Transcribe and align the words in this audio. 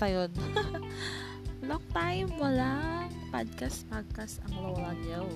Basta 0.00 0.16
yun. 0.16 0.32
Long 1.68 1.84
time 1.92 2.32
wala 2.40 3.04
podcast 3.28 3.84
podcast 3.92 4.40
ang 4.48 4.56
lola 4.56 4.96
niyo. 4.96 5.28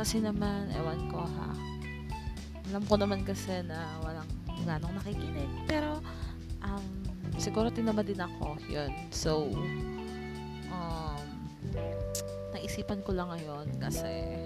Kasi 0.00 0.24
naman, 0.24 0.72
ewan 0.72 1.12
ko 1.12 1.20
ha. 1.20 1.52
Alam 2.72 2.88
ko 2.88 2.96
naman 2.96 3.20
kasi 3.20 3.60
na 3.68 4.00
walang 4.00 4.24
ganong 4.64 4.96
nakikinig. 4.96 5.68
Pero, 5.68 6.00
um, 6.64 6.88
siguro 7.36 7.68
tinama 7.68 8.00
din 8.00 8.16
ako. 8.16 8.56
Yun. 8.64 8.96
So, 9.12 9.52
um, 10.72 11.20
naisipan 12.56 13.04
ko 13.04 13.12
lang 13.12 13.28
ngayon 13.28 13.76
kasi 13.76 14.40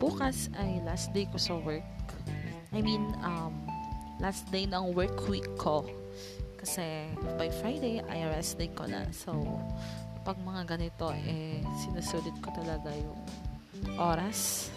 bukas 0.00 0.48
ay 0.56 0.80
last 0.80 1.12
day 1.12 1.28
ko 1.28 1.36
sa 1.36 1.60
work. 1.60 1.84
I 2.72 2.80
mean, 2.80 3.04
um, 3.20 3.68
last 4.16 4.48
day 4.48 4.64
ng 4.64 4.96
work 4.96 5.28
week 5.28 5.44
ko. 5.60 5.84
Kasi 6.64 7.12
by 7.36 7.52
Friday, 7.60 8.00
ay 8.08 8.24
rest 8.32 8.56
day 8.56 8.72
ko 8.72 8.88
na. 8.88 9.04
So, 9.12 9.36
pag 10.24 10.40
mga 10.40 10.64
ganito, 10.64 11.12
eh, 11.12 11.60
sinusulit 11.84 12.32
ko 12.40 12.48
talaga 12.56 12.88
yung 12.88 13.20
oras. 14.00 14.72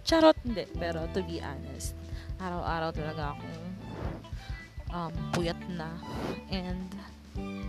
Charot, 0.00 0.32
hindi. 0.48 0.64
Pero 0.80 1.04
to 1.12 1.20
be 1.28 1.44
honest, 1.44 1.92
araw-araw 2.40 2.88
talaga 2.88 3.36
akong 3.36 3.60
um, 4.96 5.12
puyat 5.36 5.60
na. 5.76 5.92
And, 6.48 6.88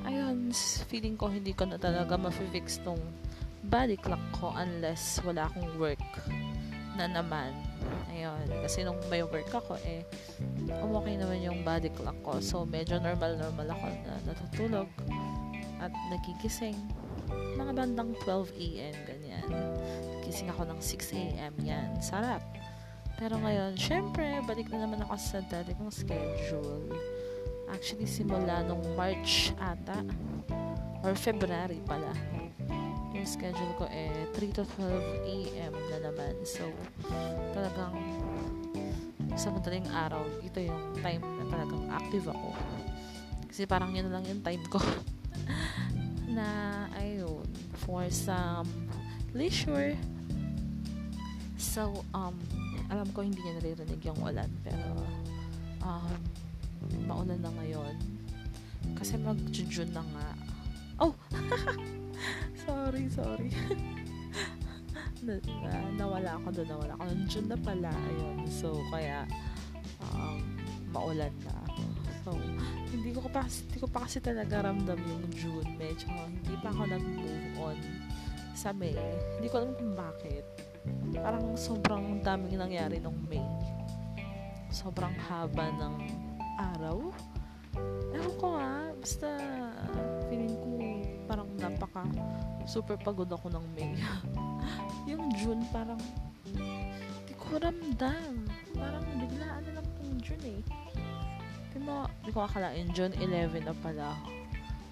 ayun, 0.07 0.55
feeling 0.87 1.19
ko 1.19 1.27
hindi 1.27 1.51
ko 1.51 1.67
na 1.67 1.75
talaga 1.75 2.15
ma-fix 2.15 2.79
tong 2.87 3.03
body 3.67 3.99
clock 3.99 4.23
ko 4.31 4.55
unless 4.55 5.19
wala 5.27 5.51
akong 5.51 5.75
work 5.75 6.07
na 6.95 7.11
naman. 7.11 7.51
Ayun. 8.11 8.45
Kasi 8.63 8.83
nung 8.83 8.97
may 9.07 9.21
work 9.23 9.49
ako, 9.51 9.77
eh, 9.85 10.03
okay 10.67 11.15
naman 11.15 11.39
yung 11.43 11.61
body 11.61 11.91
clock 11.93 12.17
ko. 12.25 12.39
So, 12.41 12.63
medyo 12.67 12.97
normal-normal 12.99 13.67
ako 13.71 13.85
na 14.03 14.13
natutulog 14.27 14.89
at 15.77 15.93
nagigising. 16.09 16.77
Mga 17.57 17.71
bandang 17.73 18.11
12 18.25 18.53
a.m. 18.57 18.95
ganyan. 19.05 19.47
Gising 20.25 20.49
ako 20.51 20.67
ng 20.67 20.79
6 20.79 21.13
a.m. 21.13 21.53
yan. 21.61 21.89
Sarap. 22.01 22.41
Pero 23.17 23.41
ngayon, 23.41 23.73
syempre, 23.73 24.41
balik 24.45 24.69
na 24.69 24.85
naman 24.85 25.01
ako 25.01 25.17
sa 25.17 25.41
dati 25.41 25.73
kong 25.73 25.89
schedule. 25.89 26.93
Actually, 27.67 28.05
simula 28.05 28.61
nung 28.63 28.81
March 28.93 29.51
ata, 29.57 30.05
or 31.01 31.17
February 31.17 31.81
pala, 31.83 32.13
schedule 33.27 33.75
ko 33.75 33.85
eh 33.91 34.31
3 34.31 34.55
to 34.55 34.63
12 34.79 34.87
a.m. 35.27 35.73
na 35.91 35.97
naman. 35.99 36.33
So, 36.47 36.63
talagang 37.51 37.99
sa 39.35 39.51
madaling 39.51 39.85
araw, 39.91 40.23
ito 40.41 40.63
yung 40.63 40.95
time 41.03 41.21
na 41.21 41.45
talagang 41.51 41.83
active 41.91 42.31
ako. 42.31 42.55
Kasi 43.51 43.67
parang 43.67 43.91
yun 43.91 44.07
lang 44.07 44.23
yung 44.23 44.39
time 44.39 44.63
ko. 44.71 44.79
na, 46.37 46.47
ayun, 46.95 47.43
for 47.83 48.07
some 48.07 48.65
leisure. 49.35 49.93
So, 51.59 52.01
um, 52.15 52.39
alam 52.87 53.11
ko 53.11 53.27
hindi 53.27 53.43
niya 53.43 53.59
naririnig 53.59 54.01
yung 54.07 54.19
ulan, 54.23 54.49
pero, 54.63 55.03
um, 55.83 56.15
maulan 57.03 57.43
na 57.43 57.51
ngayon. 57.59 57.95
Kasi 58.95 59.19
mag-June 59.19 59.91
na 59.91 60.01
nga. 60.01 60.27
Oh! 60.97 61.13
sorry, 62.87 63.03
sorry. 63.11 63.49
na, 65.27 65.35
na, 65.43 65.71
nawala 65.99 66.39
ako 66.39 66.55
doon, 66.55 66.67
nawala 66.71 66.93
ako. 66.95 67.03
June 67.27 67.49
na 67.51 67.59
pala, 67.59 67.91
ayun. 67.91 68.47
So, 68.47 68.79
kaya, 68.87 69.27
um, 70.07 70.39
maulan 70.95 71.35
na. 71.43 71.55
So, 72.23 72.31
hindi 72.87 73.11
ko 73.11 73.27
pa, 73.27 73.43
hindi 73.43 73.77
ko 73.83 73.91
pa 73.91 74.07
kasi 74.07 74.23
talaga 74.23 74.63
ramdam 74.63 74.95
yung 75.03 75.27
June. 75.35 75.67
Medyo, 75.75 76.07
hindi 76.31 76.55
pa 76.63 76.71
ako 76.71 76.87
nag-move 76.87 77.59
on 77.59 77.77
sa 78.55 78.71
May. 78.71 78.95
Hindi 79.35 79.51
ko 79.51 79.55
alam 79.67 79.75
kung 79.75 79.91
bakit. 79.91 80.47
Parang 81.11 81.59
sobrang 81.59 82.23
daming 82.23 82.55
nangyari 82.55 83.03
nung 83.03 83.19
May. 83.27 83.43
Sobrang 84.71 85.11
haba 85.27 85.75
ng 85.75 85.95
araw. 86.55 87.11
Ewan 88.15 88.33
ko 88.39 88.45
nga, 88.55 88.71
basta 88.95 89.27
feeling 90.31 90.55
ko 90.55 90.67
parang 91.27 91.51
napaka 91.59 92.07
super 92.67 92.99
pagod 92.99 93.31
ako 93.31 93.47
ng 93.47 93.65
May. 93.73 93.95
yung 95.09 95.31
June 95.39 95.63
parang 95.71 95.97
hindi 96.43 97.33
ko 97.39 97.55
ramdam. 97.57 98.43
Parang 98.75 99.03
biglaan 99.15 99.63
na 99.63 99.71
lang 99.79 99.87
tong 99.95 100.19
June 100.19 100.43
eh. 100.43 100.61
Di 101.71 101.79
mo, 101.79 102.05
di 102.27 102.31
ko 102.35 102.43
akalain, 102.43 102.91
June 102.91 103.15
11 103.15 103.63
na 103.63 103.73
pala. 103.79 104.19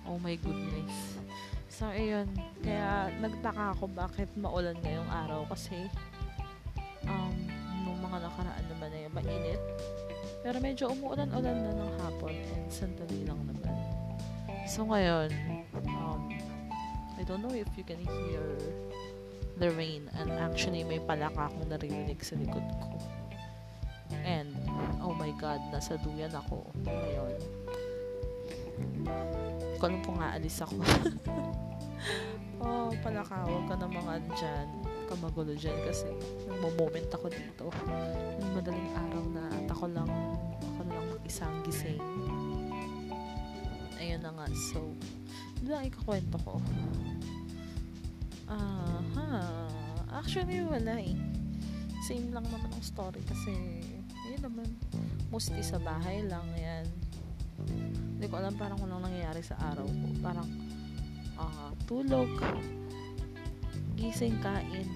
Oh 0.08 0.16
my 0.24 0.40
goodness. 0.40 1.20
So, 1.68 1.92
ayun. 1.92 2.32
Kaya, 2.64 3.12
nagtaka 3.20 3.76
ako 3.76 3.92
bakit 3.92 4.32
maulan 4.40 4.80
ngayong 4.80 5.12
araw 5.12 5.44
kasi 5.52 5.92
um, 7.04 7.36
nung 7.84 8.00
mga 8.00 8.24
nakaraan 8.24 8.66
naman 8.72 8.90
ay 8.96 9.12
mainit. 9.12 9.62
Pero 10.40 10.62
medyo 10.64 10.94
umuulan-ulan 10.96 11.58
na 11.60 11.72
ng 11.76 11.94
hapon 12.00 12.32
and 12.32 12.72
sandali 12.72 13.28
lang 13.28 13.42
naman. 13.44 13.76
So, 14.70 14.88
ngayon, 14.88 15.34
I 17.16 17.24
don't 17.24 17.42
know 17.42 17.56
if 17.56 17.68
you 17.80 17.84
can 17.84 18.00
hear 18.04 18.44
the 19.56 19.72
rain 19.72 20.12
and 20.20 20.32
actually 20.36 20.84
may 20.84 21.00
palaka 21.00 21.48
akong 21.48 21.72
naririnig 21.72 22.20
sa 22.20 22.36
likod 22.36 22.64
ko. 22.84 23.00
And, 24.28 24.52
oh 25.00 25.16
my 25.16 25.32
God, 25.40 25.64
nasa 25.72 25.96
duyan 26.04 26.36
ako 26.36 26.68
ngayon. 26.84 27.40
Hindi 28.76 29.78
ko 29.80 29.84
alam 29.88 30.02
kung 30.04 30.20
aalis 30.20 30.60
ako. 30.60 30.76
oh, 32.64 32.92
palaka, 33.00 33.48
huwag 33.48 33.66
ka 33.72 33.76
na 33.80 33.88
mga 33.88 34.14
dyan. 34.36 34.68
Huwag 34.84 35.06
ka 35.08 35.16
magulo 35.24 35.54
dyan 35.56 35.78
kasi 35.88 36.12
nagmo-moment 36.52 37.10
ako 37.16 37.28
dito. 37.32 37.66
Yung 38.44 38.52
madaling 38.60 38.92
araw 39.08 39.24
na 39.32 39.44
at 39.56 39.68
ako 39.72 39.86
lang, 39.88 40.10
ako 40.60 40.82
lang 40.92 41.06
isang 41.24 41.56
gising. 41.64 42.02
Ayun 44.02 44.20
na 44.20 44.32
nga. 44.36 44.46
So, 44.74 44.84
lang 45.70 45.84
ikakwento 45.90 46.38
ko. 46.42 46.56
Aha. 48.50 49.42
Actually, 50.14 50.62
wala 50.64 51.02
eh. 51.02 51.18
Same 52.06 52.30
lang 52.30 52.46
naman 52.54 52.70
ang 52.70 52.86
story 52.86 53.20
kasi 53.26 53.52
yun 54.30 54.42
naman. 54.42 54.70
Mostly 55.34 55.66
sa 55.66 55.82
bahay 55.82 56.22
lang 56.26 56.46
yan. 56.54 56.86
Hindi 58.16 58.26
ko 58.30 58.38
alam 58.38 58.54
parang 58.56 58.78
walang 58.80 59.04
nangyayari 59.06 59.42
sa 59.42 59.58
araw 59.74 59.86
ko. 59.90 60.08
Parang 60.22 60.50
uh, 61.42 61.72
tulog, 61.90 62.30
gising, 63.98 64.38
kain, 64.40 64.88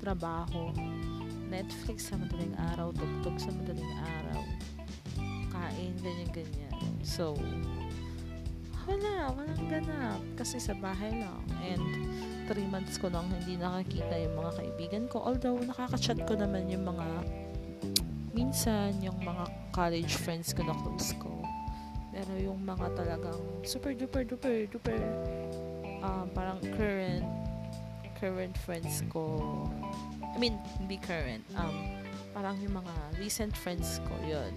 trabaho, 0.00 0.72
Netflix 1.52 2.08
sa 2.08 2.16
madaling 2.16 2.56
araw, 2.72 2.90
tugtog 2.96 3.36
sa 3.36 3.52
madaling 3.52 3.92
araw, 4.00 4.40
kain, 5.52 5.92
ganyan-ganyan. 6.00 6.72
So, 7.04 7.36
wala, 8.86 9.32
walang 9.34 9.66
ganap. 9.68 10.20
Kasi 10.36 10.58
sa 10.58 10.74
bahay 10.76 11.10
lang. 11.22 11.42
And, 11.62 11.86
3 12.50 12.68
months 12.68 12.98
ko 12.98 13.06
nang 13.08 13.30
hindi 13.30 13.56
nakakita 13.56 14.18
yung 14.18 14.34
mga 14.36 14.52
kaibigan 14.58 15.04
ko. 15.08 15.22
Although, 15.22 15.62
nakaka-chat 15.62 16.26
ko 16.26 16.34
naman 16.34 16.68
yung 16.68 16.84
mga 16.84 17.06
minsan, 18.34 18.92
yung 19.00 19.16
mga 19.22 19.46
college 19.72 20.18
friends 20.18 20.52
ko 20.52 20.66
na 20.66 20.74
close 20.74 21.14
ko. 21.16 21.30
Pero 22.12 22.32
yung 22.36 22.60
mga 22.60 22.92
talagang 22.92 23.40
super 23.64 23.96
duper 23.96 24.28
duper 24.28 24.68
duper 24.68 25.00
um, 26.04 26.28
parang 26.34 26.60
current 26.76 27.24
current 28.18 28.54
friends 28.68 29.00
ko 29.08 29.40
I 30.32 30.36
mean, 30.36 30.60
hindi 30.76 31.00
current 31.00 31.40
um, 31.56 31.72
parang 32.36 32.60
yung 32.60 32.76
mga 32.82 32.94
recent 33.16 33.56
friends 33.56 34.02
ko 34.04 34.14
yun 34.28 34.52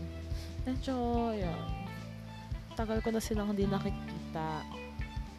medyo 0.67 0.95
yun 1.31 1.63
tagal 2.75 2.99
ko 2.99 3.13
na 3.15 3.23
silang 3.23 3.55
hindi 3.55 3.63
nakikita 3.69 4.14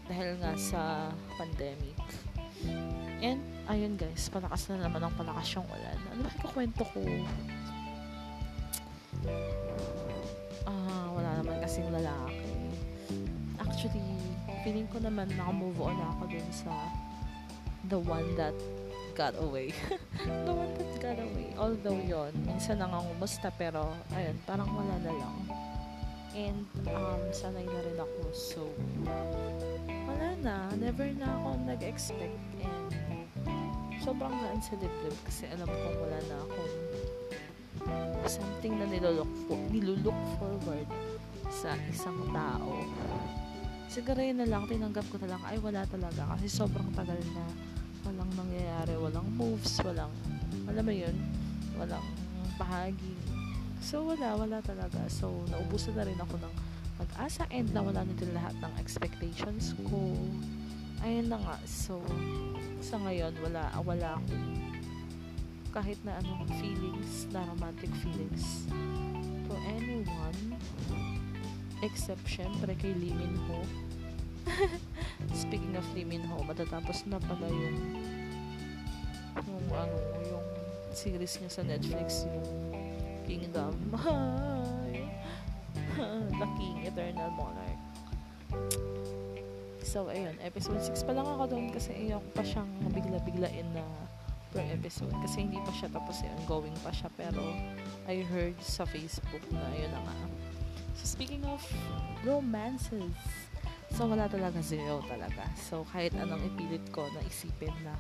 dahil 0.07 0.39
nga 0.41 0.53
sa 0.57 1.11
pandemic 1.37 1.99
and 3.21 3.43
ayun 3.69 3.99
guys 3.99 4.31
palakas 4.31 4.71
na 4.71 4.87
naman 4.87 5.03
ang 5.03 5.15
palakas 5.19 5.59
yung 5.59 5.67
ulan 5.69 5.99
ano 6.15 6.21
ba 6.25 6.31
kwento 6.51 6.85
ko 6.95 7.03
ah 10.71 11.07
wala 11.13 11.31
naman 11.43 11.61
kasing 11.61 11.89
lalaki 11.93 12.71
actually 13.61 14.17
feeling 14.65 14.89
ko 14.91 14.99
naman 15.03 15.31
naka-move 15.35 15.79
on 15.79 15.99
ako 16.17 16.33
dun 16.33 16.49
sa 16.51 16.75
the 17.87 17.99
one 17.99 18.27
that 18.35 18.55
got 19.17 19.33
away. 19.41 19.73
the 20.45 20.53
one 20.53 20.75
that 20.77 20.93
got 21.01 21.17
away. 21.17 21.49
Although 21.57 21.97
yon 22.05 22.37
minsan 22.45 22.85
nangangumusta 22.85 23.49
pero 23.57 23.97
ayun, 24.13 24.37
parang 24.45 24.69
wala 24.77 25.01
na 25.01 25.13
lang. 25.17 25.37
And 26.37 26.69
um, 26.93 27.23
sanay 27.33 27.65
na 27.65 27.81
rin 27.81 27.97
ako. 27.97 28.21
So, 28.37 28.61
wala 29.89 30.29
na. 30.45 30.69
Never 30.77 31.09
na 31.17 31.33
ako 31.41 31.49
nag-expect 31.65 32.41
and 32.61 32.93
sobrang 34.05 34.37
gaan 34.37 34.61
sa 34.61 34.77
dibdib 34.77 35.17
kasi 35.25 35.49
alam 35.51 35.67
ko 35.67 35.89
wala 35.97 36.19
na 36.29 36.37
akong 36.45 36.75
something 38.29 38.77
na 38.77 38.87
nilolook, 38.87 39.33
for, 39.49 39.59
nilolook 39.73 40.21
forward 40.39 40.87
sa 41.51 41.75
isang 41.91 42.21
tao 42.31 42.87
siguro 43.97 44.21
yun 44.21 44.37
na 44.37 44.45
lang, 44.45 44.69
tinanggap 44.69 45.09
ko 45.09 45.17
na 45.25 45.33
lang, 45.33 45.43
ay 45.49 45.57
wala 45.57 45.81
talaga 45.89 46.37
kasi 46.37 46.53
sobrang 46.53 46.85
tagal 46.93 47.17
na 47.33 47.45
walang 48.05 48.31
nangyayari, 48.37 48.93
walang 49.01 49.25
moves, 49.35 49.81
walang, 49.81 50.13
alam 50.69 50.85
mo 50.85 50.93
yun, 50.93 51.17
walang 51.81 52.05
bahagi. 52.61 53.17
So, 53.87 54.03
wala, 54.03 54.35
wala 54.35 54.59
talaga. 54.67 54.99
So, 55.07 55.31
naubusan 55.47 55.95
na 55.95 56.03
rin 56.03 56.19
ako 56.19 56.43
ng 56.43 56.55
pag-asa 56.99 57.47
and 57.55 57.71
nawala 57.71 58.03
na 58.03 58.15
din 58.19 58.35
lahat 58.35 58.59
ng 58.59 58.73
expectations 58.83 59.79
ko. 59.87 60.11
Ayun 61.07 61.31
na 61.31 61.39
nga. 61.39 61.55
So, 61.63 62.03
sa 62.83 62.99
ngayon, 62.99 63.39
wala, 63.39 63.71
wala 63.87 64.19
akong 64.19 64.75
kahit 65.71 66.03
na 66.03 66.19
anong 66.19 66.51
feelings, 66.59 67.31
na 67.31 67.47
romantic 67.47 67.95
feelings 68.03 68.67
to 69.47 69.55
anyone 69.79 70.59
except 71.79 72.27
syempre 72.27 72.75
kay 72.75 72.91
Lee 72.99 73.15
Ho. 73.47 73.63
Speaking 75.47 75.79
of 75.79 75.87
Lee 75.95 76.11
Ho, 76.27 76.43
matatapos 76.43 77.07
na 77.07 77.23
pala 77.23 77.47
yung 77.47 77.79
yung 79.47 79.67
ano, 79.71 79.95
yung 80.27 80.47
series 80.91 81.39
niya 81.39 81.51
sa 81.55 81.63
Netflix, 81.63 82.27
yung 82.27 82.86
Kingdom. 83.27 83.75
The 86.37 86.47
King, 86.61 86.87
Eternal 86.87 87.31
Monarch. 87.35 87.83
So, 89.83 90.13
ayun, 90.13 90.37
episode 90.45 90.79
6 90.79 91.09
pa 91.09 91.13
lang 91.17 91.25
ako 91.25 91.57
doon 91.57 91.73
kasi 91.73 91.95
ayoko 91.97 92.29
pa 92.37 92.45
siyang 92.45 92.69
bigla-biglain 92.93 93.67
na 93.73 93.83
per 94.55 94.63
episode 94.73 95.13
kasi 95.25 95.45
hindi 95.45 95.59
pa 95.63 95.73
siya 95.75 95.89
tapos 95.91 96.23
eh, 96.23 96.31
ongoing 96.43 96.75
pa 96.81 96.89
siya 96.95 97.11
pero 97.19 97.43
I 98.07 98.23
heard 98.25 98.57
sa 98.63 98.87
Facebook 98.87 99.43
na 99.51 99.63
yun 99.75 99.91
na 99.91 100.01
nga. 100.01 100.17
So 100.97 101.05
speaking 101.17 101.45
of 101.45 101.61
romances, 102.25 103.13
so 103.93 104.09
wala 104.09 104.31
talaga 104.33 104.63
zero 104.65 105.05
talaga. 105.05 105.45
So 105.61 105.85
kahit 105.93 106.17
anong 106.17 106.41
ipilit 106.55 106.85
ko 106.89 107.05
na 107.13 107.21
isipin 107.27 107.75
na 107.85 107.95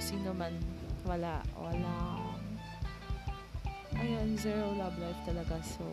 sino 0.00 0.32
man 0.32 0.56
wala, 1.04 1.44
wala 1.58 1.92
ayun, 3.94 4.34
zero 4.34 4.74
love 4.74 4.96
life 4.98 5.20
talaga. 5.22 5.62
So 5.62 5.84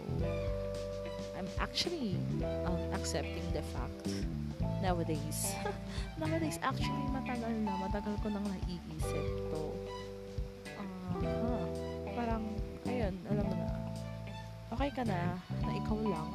I'm 1.37 1.49
actually 1.59 2.15
um, 2.65 2.79
accepting 2.93 3.45
the 3.53 3.61
fact 3.75 4.07
nowadays. 4.79 5.55
nowadays, 6.21 6.59
actually, 6.63 7.07
matagal 7.11 7.51
na. 7.63 7.73
Matagal 7.83 8.13
ko 8.23 8.27
nang 8.31 8.45
naiisip 8.47 9.27
to. 9.51 9.63
Uh. 11.19 11.65
Parang, 12.13 12.43
ayun, 12.87 13.15
alam 13.27 13.45
mo 13.47 13.55
na. 13.57 13.67
Okay 14.73 14.89
ka 14.93 15.03
na, 15.03 15.35
na 15.65 15.71
ikaw 15.77 15.99
lang, 15.99 16.31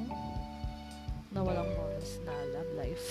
na 1.33 1.41
walang 1.45 1.71
bonus 1.77 2.21
na 2.25 2.35
love 2.57 2.73
life. 2.77 3.09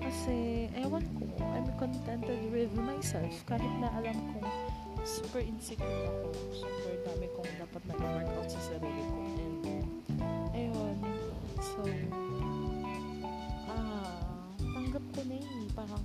Kasi, 0.00 0.68
ewan 0.76 1.04
ko, 1.16 1.24
I'm 1.56 1.68
contented 1.76 2.40
with 2.50 2.72
myself. 2.74 3.32
Kahit 3.46 3.72
na 3.78 3.88
alam 3.96 4.16
kong 4.36 4.69
super 5.04 5.42
insecure 5.42 6.06
ako. 6.06 6.28
Super 6.52 6.94
dami 7.06 7.26
kong 7.32 7.52
dapat 7.56 7.82
na 7.88 7.94
i-work 7.96 8.30
out 8.36 8.48
sa 8.48 8.60
sarili 8.60 9.02
ko. 9.06 9.18
And, 9.20 9.64
ayun, 10.52 10.96
so, 11.60 11.80
tanggap 14.60 15.04
ko 15.14 15.20
na 15.26 15.36
eh. 15.38 15.48
Parang, 15.72 16.04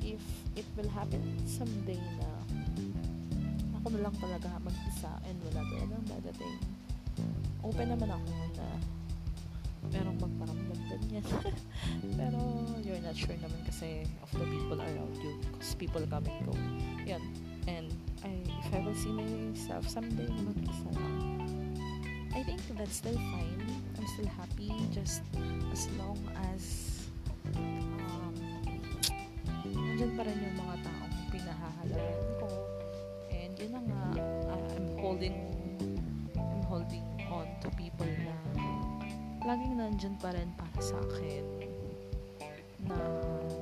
if 0.00 0.22
it 0.54 0.68
will 0.78 0.90
happen 0.92 1.22
someday 1.44 1.98
na 2.20 2.28
ako 3.82 3.98
na 3.98 4.00
lang 4.06 4.14
talaga 4.22 4.48
mag-isa 4.62 5.12
and 5.26 5.36
wala 5.50 5.60
talagang 5.66 6.04
dadating. 6.06 6.56
Open 7.66 7.86
naman 7.90 8.10
ako 8.10 8.26
na 8.54 8.66
merong 9.90 10.18
magparamdam 10.22 10.78
din 10.86 11.18
yan. 11.18 11.26
Pero, 12.20 12.40
you're 12.86 13.02
not 13.02 13.16
sure 13.18 13.34
naman 13.42 13.60
kasi 13.66 14.06
of 14.22 14.30
the 14.36 14.46
people 14.46 14.78
around 14.78 15.14
you. 15.18 15.34
Because 15.50 15.74
people 15.74 16.02
come 16.06 16.26
and 16.30 16.40
go. 16.46 16.54
Yan. 17.08 17.22
And, 17.66 17.88
I, 18.22 18.30
if 18.46 18.70
I 18.70 18.80
will 18.86 18.94
see 18.94 19.10
myself 19.10 19.90
someday 19.90 20.30
na 20.30 20.42
mag-isa 20.46 20.90
lang, 20.94 21.16
I 22.32 22.40
think 22.46 22.62
that's 22.78 23.02
still 23.02 23.18
fine. 23.18 23.60
I'm 23.98 24.06
still 24.06 24.30
happy 24.38 24.70
just 24.94 25.22
as 25.70 25.90
long 25.98 26.18
as 26.54 26.62
um, 27.54 28.34
nandyan 30.02 30.12
pa 30.16 30.22
rin 30.26 30.38
yung 30.40 30.56
mga 30.58 30.74
taong 30.82 31.14
pinahahalagan 31.30 32.26
ko 32.40 32.48
and 33.30 33.52
yun 33.60 33.70
na 33.76 33.80
nga 33.86 34.02
uh, 34.50 34.74
I'm 34.74 34.88
holding 34.98 35.36
I'm 36.34 36.64
holding 36.66 37.06
on 37.28 37.46
to 37.62 37.68
people 37.76 38.08
na 38.08 38.31
laging 39.46 39.74
nandyan 39.78 40.14
pa 40.18 40.30
rin 40.34 40.50
para 40.54 40.80
sa 40.82 40.96
akin 40.98 41.44
na 42.82 42.98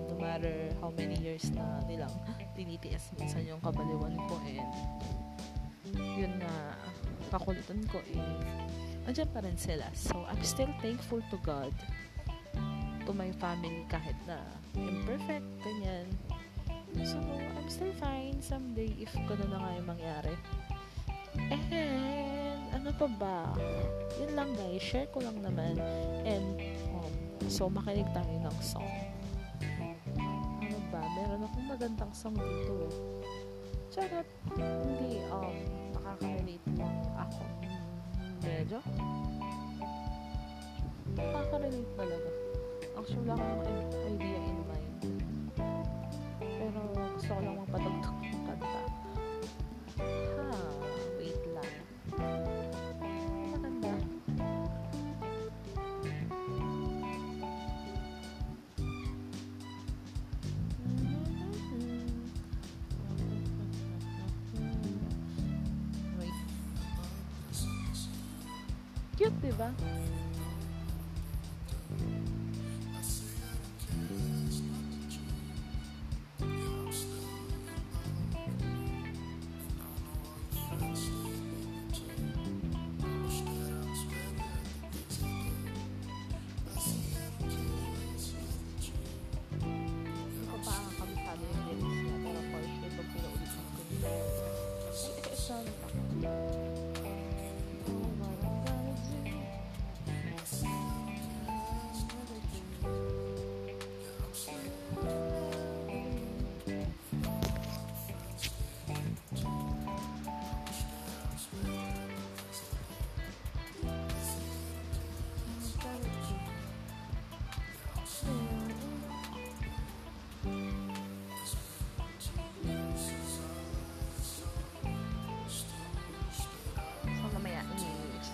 no 0.08 0.14
matter 0.16 0.72
how 0.80 0.88
many 0.96 1.16
years 1.20 1.52
na 1.52 1.80
nilang 1.84 2.12
tinitiis 2.56 3.12
minsan 3.20 3.44
yung 3.44 3.60
kabaliwan 3.60 4.16
ko 4.28 4.36
and 4.48 4.72
yun 5.96 6.32
na 6.40 6.76
kakulitan 7.28 7.80
ko 7.88 8.00
eh 8.12 8.36
andyan 9.04 9.28
pa 9.32 9.40
rin 9.44 9.56
sila 9.56 9.88
so 9.92 10.24
I'm 10.28 10.40
still 10.44 10.72
thankful 10.80 11.20
to 11.32 11.36
God 11.44 11.72
to 13.10 13.12
my 13.18 13.34
family 13.42 13.82
kahit 13.90 14.14
na 14.28 14.38
imperfect, 14.78 15.46
ganyan. 15.66 16.06
So, 17.02 17.18
I'm 17.58 17.66
still 17.66 17.94
fine 17.98 18.38
someday 18.38 18.94
if 19.02 19.10
gano'n 19.26 19.50
na 19.50 19.58
nga 19.58 19.70
yung 19.78 19.88
mangyari. 19.90 20.34
And, 21.50 22.39
ano 22.80 22.96
pa 22.96 23.06
ba? 23.20 23.36
Yun 24.16 24.32
lang 24.32 24.56
guys, 24.56 24.80
share 24.80 25.04
ko 25.12 25.20
lang 25.20 25.36
naman. 25.44 25.76
And, 26.24 26.56
um, 26.96 27.12
so, 27.44 27.68
makinig 27.68 28.08
tayo 28.16 28.32
ng 28.40 28.56
song. 28.64 28.88
Ano 30.64 30.78
ba? 30.88 31.04
Meron 31.12 31.44
akong 31.44 31.66
magandang 31.68 32.12
song 32.16 32.40
dito. 32.40 32.88
Charot. 33.92 34.24
Hindi, 34.56 35.20
um, 35.28 35.52
nakaka-relate 35.92 36.68
lang 36.80 36.96
ako. 37.20 37.44
Medyo. 38.40 38.80
Nakaka-relate 41.20 41.92
talaga. 42.00 42.30
Actually, 42.96 43.28
wala 43.28 43.34
akong 43.36 43.62
idea 44.08 44.40
in 44.40 44.58
mind. 44.64 44.96
Pero 46.40 46.80
gusto 46.96 47.28
ko 47.28 47.40
lang 47.44 47.56
magpatugtog 47.60 47.99
Cute, 69.20 69.52
diba? 69.52 69.68
Hindi 69.76 70.29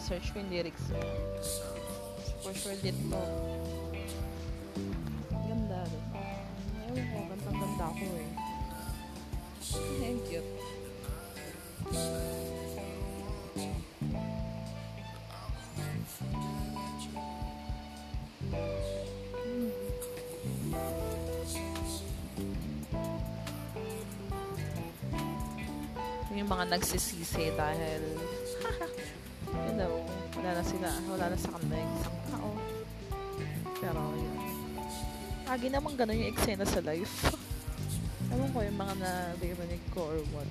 search 0.07 0.31
ko 0.31 0.39
yung 0.39 0.51
lyrics. 0.55 0.87
For 2.39 2.55
sure, 2.55 2.79
dit 2.79 2.95
mo. 3.11 3.19
Ganda 5.35 5.83
rin. 5.83 6.05
Ewan 6.87 7.07
ko, 7.11 7.19
gantang 7.35 7.59
ganda 7.59 7.87
ko 7.91 8.07
eh. 8.07 8.31
Thank 9.99 10.31
you. 10.31 10.43
Hmm. 11.91 12.47
yung 26.37 26.53
mga 26.53 26.79
nagsisisi 26.79 27.49
dahil 27.57 28.03
sila. 30.67 30.91
Wala 31.07 31.25
na 31.31 31.39
sa 31.39 31.51
kanila 31.55 31.75
yung 31.79 31.95
isang 31.95 32.19
tao. 32.27 32.51
Pero 33.79 34.03
yun. 34.19 34.35
Lagi 35.47 35.67
naman 35.71 35.93
ganun 35.95 36.19
yung 36.19 36.33
eksena 36.35 36.67
sa 36.67 36.83
life. 36.83 37.31
Ewan 38.35 38.51
ko 38.51 38.59
yung 38.67 38.79
mga 38.79 38.95
naririnig 38.99 39.83
ko 39.95 40.11
or 40.11 40.19
what. 40.35 40.51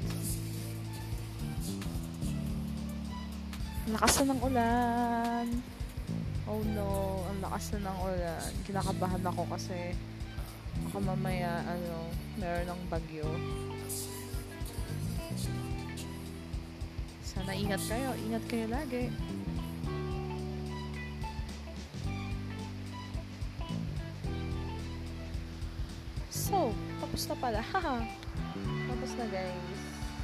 Lakas 3.91 4.13
na 4.23 4.31
ng 4.31 4.41
ulan. 4.41 5.47
Oh 6.47 6.63
no. 6.71 7.21
Ang 7.27 7.39
lakas 7.43 7.75
na 7.75 7.91
ng 7.91 7.99
ulan. 7.99 8.49
Kinakabahan 8.63 9.23
ako 9.27 9.43
kasi 9.51 9.91
baka 10.87 10.97
mamaya 11.03 11.59
ano 11.67 12.07
meron 12.39 12.71
ng 12.71 12.81
bagyo. 12.87 13.27
Sana 17.19 17.51
ingat 17.51 17.83
kayo. 17.83 18.15
Ingat 18.15 18.43
kayo 18.47 18.65
lagi 18.71 19.11
so 26.55 26.71
tapos 27.03 27.21
na 27.27 27.35
pala. 27.35 27.59
Haha. 27.75 27.99
Tapos 28.87 29.11
na 29.19 29.25
guys. 29.27 29.79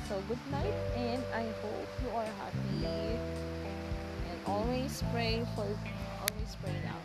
So 0.07 0.15
good 0.31 0.43
night 0.47 0.75
and 0.95 1.23
I 1.35 1.43
hope 1.59 1.91
you 1.99 2.09
are 2.15 2.31
happy. 2.39 2.87
And 2.87 4.39
always 4.47 5.03
pray 5.11 5.43
for 5.55 5.67
always 6.23 6.51
pray 6.63 6.75
lang 6.87 7.03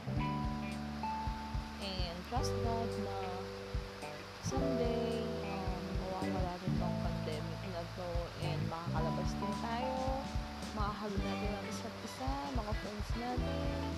and 1.82 2.16
trust 2.30 2.54
God 2.62 2.90
na 3.02 3.16
someday 4.46 5.22
um, 5.46 5.84
mawawala 6.02 6.54
rin 6.62 6.72
tong 6.78 6.98
pandemic 7.02 7.62
na 7.74 7.82
to 7.98 8.10
and 8.46 8.60
makakalabas 8.70 9.30
din 9.34 9.54
tayo. 9.62 9.98
Makahalo 10.74 11.16
natin 11.18 11.50
ang 11.50 11.66
isa't 11.66 11.96
isa 12.06 12.30
mga 12.54 12.72
friends 12.78 13.10
natin 13.18 13.90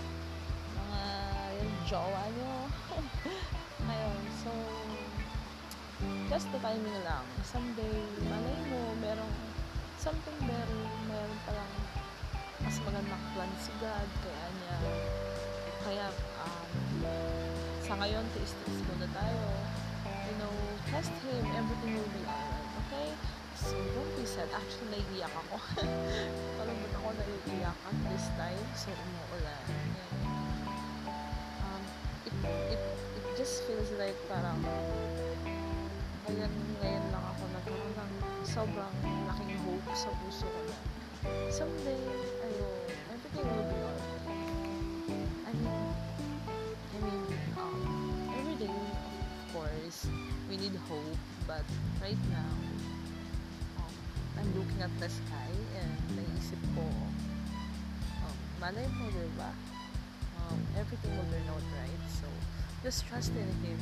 mga 0.79 1.03
yung 1.59 1.75
jowa 1.89 2.25
nyo 2.33 2.58
just 6.39 6.55
the 6.55 6.63
timing 6.63 6.95
lang. 7.03 7.27
Someday 7.43 7.99
malay 8.31 8.55
mo 8.71 8.95
merong 9.03 9.35
something 9.99 10.39
better 10.47 10.83
meron 11.11 11.35
palang 11.43 11.73
mas 12.63 12.79
magandang 12.87 13.25
plan 13.35 13.51
si 13.59 13.75
God 13.83 14.07
kaya 14.23 14.47
niya. 14.55 14.77
Kaya 15.83 16.07
um, 16.39 16.71
sa 17.83 17.99
ngayon 17.99 18.23
tiis-tiis 18.39 18.87
muna 18.87 19.11
tayo. 19.11 19.51
You 20.07 20.35
know 20.39 20.55
trust 20.87 21.11
Him 21.27 21.43
everything 21.59 21.99
will 21.99 22.13
be 22.15 22.23
alright 22.23 22.71
okay? 22.87 23.11
So 23.59 23.75
don't 23.75 24.13
be 24.15 24.23
sad. 24.23 24.47
Actually 24.55 24.95
naiiyak 24.95 25.35
ako. 25.35 25.59
Parang 26.63 26.77
ba't 26.87 26.95
ako 27.03 27.09
naiiyak 27.19 27.79
at 27.83 27.99
this 28.15 28.31
time? 28.39 28.67
So 28.79 28.95
umuulan. 28.95 29.67
Um, 31.67 31.83
it, 32.31 32.35
it, 32.79 32.83
it 33.19 33.27
just 33.35 33.67
feels 33.67 33.91
like 33.99 34.15
parang 34.31 34.63
ngayon, 36.29 36.53
ngayon 36.85 37.05
lang 37.09 37.25
ako 37.25 37.43
nagkaroon 37.57 37.95
ng 37.97 38.13
sobrang 38.45 38.95
laking 39.33 39.57
hope 39.65 39.89
sa 39.97 40.13
puso 40.21 40.45
ko 40.45 40.61
na 40.69 40.77
someday, 41.49 42.05
ayun, 42.45 42.77
everything 43.09 43.49
will 43.49 43.65
be 43.65 43.79
alright. 43.81 44.25
I 45.49 45.53
mean, 45.57 45.81
I 46.69 46.99
mean, 47.01 47.23
um, 47.57 47.81
every 48.37 48.57
day, 48.61 48.77
of 48.77 49.45
course, 49.57 50.05
we 50.53 50.61
need 50.61 50.77
hope, 50.85 51.17
but 51.49 51.65
right 52.05 52.21
now, 52.29 52.55
um, 53.81 53.95
I'm 54.37 54.53
looking 54.53 54.85
at 54.85 54.93
the 55.01 55.09
sky 55.09 55.53
and 55.81 55.97
naisip 56.13 56.61
ko, 56.77 56.85
um, 58.21 58.37
malay 58.61 58.85
mo, 59.01 59.09
diba? 59.17 59.51
Um, 60.45 60.61
everything 60.77 61.17
will 61.17 61.29
turn 61.33 61.49
out 61.57 61.65
right, 61.73 62.03
so 62.21 62.29
just 62.85 63.09
trust 63.09 63.33
in 63.33 63.49
Him. 63.65 63.81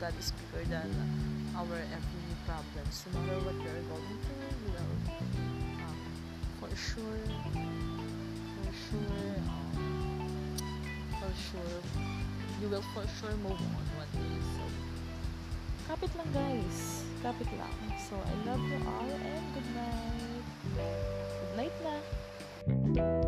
God 0.00 0.16
is 0.20 0.32
bigger 0.40 0.64
than 0.72 1.35
our 1.56 1.64
every 1.64 2.36
problems. 2.44 3.04
No 3.12 3.20
matter 3.20 3.40
what 3.48 3.56
you're 3.64 3.84
going 3.88 4.18
through, 4.28 4.44
you 4.60 4.68
will 4.76 4.92
um, 5.88 5.98
for 6.60 6.68
sure, 6.76 7.24
for 8.52 8.72
sure, 8.76 9.34
um, 9.40 10.56
for 11.16 11.32
sure, 11.48 11.80
you 12.60 12.68
will 12.68 12.84
for 12.92 13.08
sure 13.18 13.32
move 13.40 13.56
on 13.56 13.86
one 13.96 14.12
day. 14.12 14.36
So, 14.52 14.64
kapit 15.88 16.12
lang 16.12 16.28
guys. 16.36 17.08
Kapit 17.24 17.48
lang. 17.56 17.76
So, 18.04 18.20
I 18.20 18.34
love 18.44 18.60
you 18.60 18.76
all 18.84 19.08
and 19.08 19.46
good 19.56 19.68
night. 19.72 20.44
Good 20.76 21.52
night 21.56 21.76
na. 21.80 23.25